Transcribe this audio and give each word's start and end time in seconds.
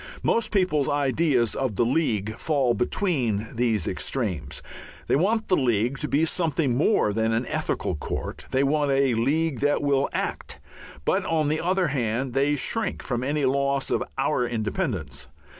Most 0.23 0.49
people's 0.49 0.89
ideas 0.89 1.53
of 1.53 1.75
the 1.75 1.85
League 1.85 2.33
fall 2.35 2.73
between 2.73 3.45
these 3.53 3.87
extremes. 3.87 4.63
They 5.05 5.15
want 5.15 5.47
the 5.47 5.55
League 5.55 5.99
to 5.99 6.07
be 6.07 6.25
something 6.25 6.75
more 6.75 7.13
than 7.13 7.31
an 7.33 7.45
ethical 7.45 7.93
court, 7.95 8.47
they 8.49 8.63
want 8.63 8.89
a 8.89 9.13
League 9.13 9.59
that 9.59 9.83
will 9.83 10.09
act, 10.11 10.59
but 11.05 11.23
on 11.27 11.49
the 11.49 11.61
other 11.61 11.89
hand 11.89 12.33
they 12.33 12.55
shrink 12.55 13.03
from 13.03 13.23
any 13.23 13.45
loss 13.45 13.91
of 13.91 14.03
"our 14.17 14.43
independence." 14.43 15.27